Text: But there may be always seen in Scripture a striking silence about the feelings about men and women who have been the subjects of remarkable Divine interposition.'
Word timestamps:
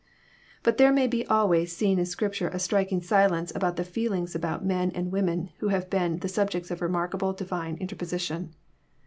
But 0.63 0.77
there 0.79 0.91
may 0.91 1.05
be 1.05 1.27
always 1.27 1.75
seen 1.75 1.99
in 1.99 2.07
Scripture 2.07 2.47
a 2.47 2.57
striking 2.57 3.03
silence 3.03 3.51
about 3.53 3.75
the 3.75 3.83
feelings 3.83 4.33
about 4.33 4.65
men 4.65 4.89
and 4.95 5.11
women 5.11 5.51
who 5.59 5.67
have 5.67 5.91
been 5.91 6.17
the 6.17 6.27
subjects 6.27 6.71
of 6.71 6.81
remarkable 6.81 7.33
Divine 7.33 7.75
interposition.' 7.77 8.55